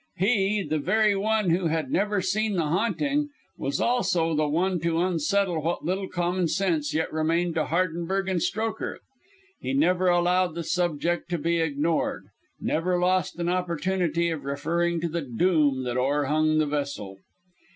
[0.17, 4.79] He, the very one who had never seen the haunting, was also the very one
[4.79, 8.97] to unsettle what little common sense yet remained to Hardenberg and Strokher.
[9.59, 12.23] He never allowed the subject to be ignored
[12.59, 17.17] never lost an opportunity of referring to the doom that o'erhung the vessel.